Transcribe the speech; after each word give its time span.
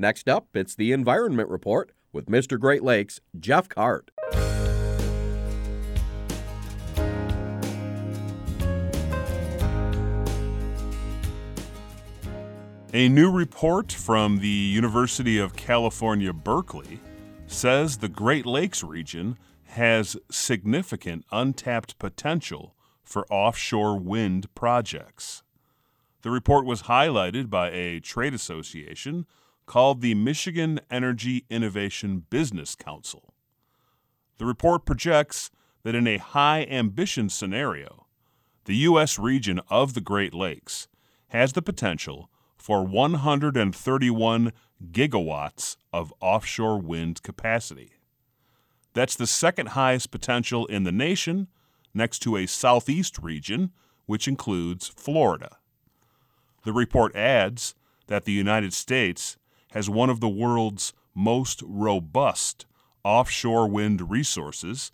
Next 0.00 0.28
up, 0.28 0.46
it's 0.54 0.76
the 0.76 0.92
Environment 0.92 1.48
Report 1.48 1.90
with 2.12 2.26
Mr. 2.26 2.56
Great 2.56 2.84
Lakes, 2.84 3.20
Jeff 3.36 3.68
Kart. 3.68 4.10
A 12.94 13.08
new 13.08 13.28
report 13.28 13.90
from 13.90 14.38
the 14.38 14.46
University 14.48 15.36
of 15.36 15.56
California, 15.56 16.32
Berkeley 16.32 17.00
says 17.48 17.96
the 17.96 18.08
Great 18.08 18.46
Lakes 18.46 18.84
region 18.84 19.36
has 19.64 20.16
significant 20.30 21.24
untapped 21.32 21.98
potential 21.98 22.76
for 23.02 23.26
offshore 23.32 23.98
wind 23.98 24.54
projects. 24.54 25.42
The 26.22 26.30
report 26.30 26.64
was 26.64 26.82
highlighted 26.82 27.50
by 27.50 27.70
a 27.70 27.98
trade 27.98 28.34
association 28.34 29.26
called 29.68 30.00
the 30.00 30.14
Michigan 30.14 30.80
Energy 30.90 31.44
Innovation 31.50 32.24
Business 32.30 32.74
Council. 32.74 33.34
The 34.38 34.46
report 34.46 34.86
projects 34.86 35.50
that 35.82 35.94
in 35.94 36.06
a 36.06 36.16
high 36.16 36.66
ambition 36.70 37.28
scenario, 37.28 38.06
the 38.64 38.76
U.S. 38.76 39.18
region 39.18 39.60
of 39.68 39.92
the 39.92 40.00
Great 40.00 40.32
Lakes 40.32 40.88
has 41.28 41.52
the 41.52 41.60
potential 41.60 42.30
for 42.56 42.82
131 42.82 44.52
gigawatts 44.90 45.76
of 45.92 46.14
offshore 46.20 46.78
wind 46.80 47.22
capacity. 47.22 47.92
That's 48.94 49.16
the 49.16 49.26
second 49.26 49.68
highest 49.68 50.10
potential 50.10 50.64
in 50.66 50.84
the 50.84 50.92
nation, 50.92 51.46
next 51.92 52.20
to 52.20 52.38
a 52.38 52.46
southeast 52.46 53.18
region, 53.18 53.72
which 54.06 54.26
includes 54.26 54.88
Florida. 54.88 55.58
The 56.64 56.72
report 56.72 57.14
adds 57.14 57.74
that 58.06 58.24
the 58.24 58.32
United 58.32 58.72
States 58.72 59.36
has 59.72 59.90
one 59.90 60.10
of 60.10 60.20
the 60.20 60.28
world's 60.28 60.92
most 61.14 61.62
robust 61.66 62.66
offshore 63.04 63.68
wind 63.68 64.10
resources 64.10 64.90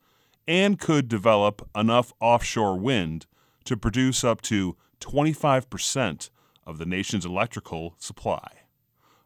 and 0.47 0.78
could 0.78 1.08
develop 1.08 1.66
enough 1.75 2.12
offshore 2.20 2.78
wind 2.78 3.27
to 3.64 3.77
produce 3.77 4.22
up 4.25 4.41
to 4.42 4.77
25% 5.00 6.31
of 6.66 6.78
the 6.78 6.86
nation's 6.86 7.27
electrical 7.27 7.94
supply. 7.98 8.47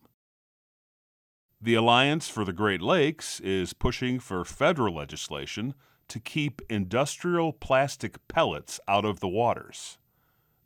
The 1.60 1.74
Alliance 1.74 2.28
for 2.28 2.44
the 2.44 2.52
Great 2.52 2.82
Lakes 2.82 3.40
is 3.40 3.72
pushing 3.72 4.20
for 4.20 4.44
federal 4.44 4.94
legislation 4.94 5.74
to 6.08 6.20
keep 6.20 6.62
industrial 6.68 7.52
plastic 7.52 8.26
pellets 8.28 8.78
out 8.86 9.04
of 9.04 9.20
the 9.20 9.28
waters. 9.28 9.98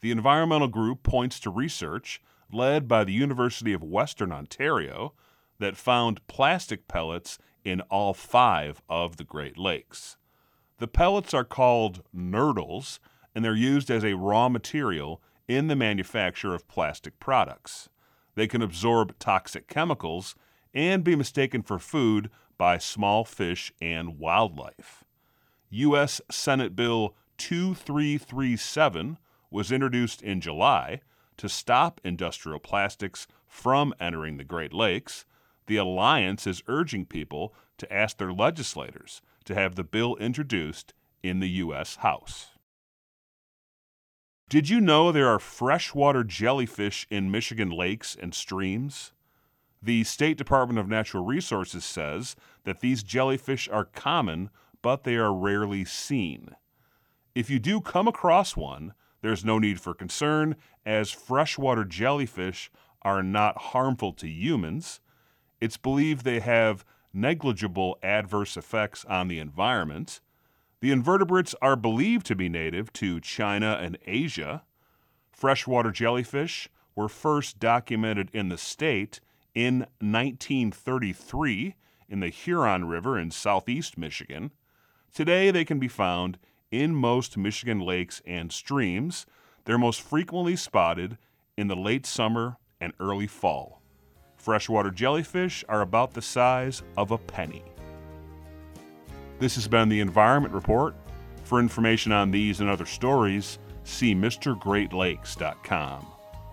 The 0.01 0.11
environmental 0.11 0.69
group 0.69 1.03
points 1.03 1.41
to 1.41 1.51
research 1.51 2.21
led 2.53 2.89
by 2.89 3.05
the 3.05 3.13
University 3.13 3.73
of 3.73 3.83
Western 3.83 4.33
Ontario 4.33 5.15
that 5.59 5.77
found 5.77 6.27
plastic 6.27 6.89
pellets 6.89 7.39
in 7.65 7.81
all 7.83 8.15
five 8.15 8.83
of 8.89 9.17
the 9.17 9.25
Great 9.25 9.59
Lakes. 9.59 10.17
The 10.79 10.89
pellets 10.89 11.35
are 11.35 11.45
called 11.45 12.03
nurdles, 12.15 12.99
and 13.35 13.45
they're 13.45 13.55
used 13.55 13.91
as 13.91 14.05
a 14.05 14.17
raw 14.17 14.49
material 14.49 15.23
in 15.47 15.67
the 15.69 15.77
manufacture 15.77 16.55
of 16.55 16.69
plastic 16.69 17.21
products. 17.21 17.89
They 18.35 18.47
can 18.47 18.63
absorb 18.63 19.19
toxic 19.19 19.69
chemicals 19.69 20.35
and 20.73 21.05
be 21.05 21.17
mistaken 21.17 21.63
for 21.63 21.79
food 21.79 22.31
by 22.57 22.79
small 22.79 23.25
fish 23.25 23.73
and 23.81 24.19
wildlife. 24.19 25.05
U.S. 25.71 26.21
Senate 26.31 26.75
Bill 26.75 27.15
2337 27.39 29.19
was 29.51 29.71
introduced 29.73 30.21
in 30.21 30.41
July 30.41 31.01
to 31.37 31.49
stop 31.49 32.01
industrial 32.05 32.59
plastics 32.59 33.27
from 33.47 33.95
entering 34.01 34.37
the 34.37 34.45
Great 34.45 34.73
Lakes. 34.73 35.25
The 35.67 35.77
Alliance 35.77 36.47
is 36.47 36.63
urging 36.67 37.07
people 37.07 37.55
to 37.79 37.93
ask 37.93 38.19
their 38.19 38.33
legislators 38.33 39.23
to 39.45 39.55
have 39.55 39.77
the 39.77 39.85
bill 39.85 40.17
introduced 40.17 40.93
in 41.23 41.41
the 41.41 41.49
U.S. 41.49 41.97
House. 41.97 42.49
Did 44.49 44.69
you 44.69 44.81
know 44.81 45.13
there 45.13 45.29
are 45.29 45.39
freshwater 45.39 46.25
jellyfish 46.25 47.07
in 47.11 47.31
Michigan 47.31 47.71
lakes 47.71 48.17
and 48.21 48.35
streams? 48.35 49.13
The 49.81 50.03
State 50.03 50.37
Department 50.37 50.81
of 50.81 50.89
Natural 50.89 51.25
Resources 51.25 51.85
says 51.85 52.35
that 52.65 52.81
these 52.81 53.05
jellyfish 53.05 53.69
are 53.69 53.85
common 53.85 54.51
but 54.83 55.05
they 55.05 55.17
are 55.17 55.33
rarely 55.33 55.85
seen. 55.85 56.57
If 57.35 57.51
you 57.51 57.59
do 57.59 57.81
come 57.81 58.09
across 58.09 58.57
one, 58.57 58.95
there's 59.23 59.45
no 59.45 59.59
need 59.59 59.81
for 59.81 59.95
concern, 59.95 60.57
as 60.85 61.11
freshwater 61.11 61.85
jellyfish 61.85 62.71
are 63.03 63.23
not 63.23 63.59
harmful 63.59 64.13
to 64.15 64.29
humans. 64.29 65.01
It's 65.61 65.77
believed 65.77 66.25
they 66.25 66.41
have 66.41 66.85
negligible 67.13 67.99
adverse 68.03 68.57
effects 68.57 69.05
on 69.05 69.29
the 69.29 69.39
environment. 69.39 70.21
The 70.81 70.93
invertebrates 70.93 71.55
are 71.61 71.77
believed 71.77 72.27
to 72.27 72.37
be 72.37 72.49
native 72.49 72.93
to 72.95 73.21
China 73.21 73.79
and 73.81 73.99
Asia. 74.07 74.63
Freshwater 75.31 75.91
jellyfish 75.91 76.69
were 76.95 77.09
first 77.09 77.59
documented 77.59 78.31
in 78.33 78.49
the 78.49 78.59
state 78.59 79.21
in 79.55 79.81
1933 80.01 81.75
in 82.09 82.21
the 82.21 82.29
Huron 82.29 82.87
River 82.87 83.19
in 83.19 83.31
southeast 83.31 83.99
Michigan. 83.99 84.51
Today, 85.13 85.51
they 85.51 85.65
can 85.65 85.79
be 85.79 85.89
found 85.89 86.39
in 86.71 86.95
most 86.95 87.37
Michigan 87.37 87.81
lakes 87.81 88.23
and 88.27 88.53
streams. 88.53 89.27
They're 89.65 89.79
most 89.79 90.01
frequently 90.01 90.57
spotted 90.57 91.19
in 91.57 91.69
the 91.69 91.77
late 91.77 92.07
summer 92.07 92.57
and 92.81 92.93
early 93.01 93.27
fall. 93.27 93.83
Freshwater 94.37 94.91
jellyfish 94.91 95.65
are 95.69 95.83
about 95.83 96.15
the 96.15 96.23
size 96.23 96.83
of 96.97 97.11
a 97.11 97.19
penny. 97.19 97.63
This 99.39 99.55
has 99.57 99.69
been 99.69 99.89
the 99.89 100.01
Environment 100.01 100.55
Report. 100.55 100.95
For 101.45 101.59
information 101.59 102.13
on 102.13 102.31
these 102.31 102.61
and 102.61 102.71
other 102.71 102.87
stories, 102.87 103.59
see 103.85 104.15
MrGreatLakes.com. 104.15 106.07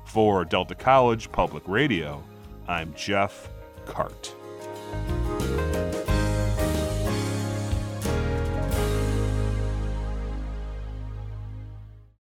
For 0.05 0.45
Delta 0.45 0.75
College 0.75 1.31
Public 1.31 1.63
Radio, 1.67 2.23
I'm 2.67 2.93
Jeff 2.95 3.49
Kart. 3.85 4.33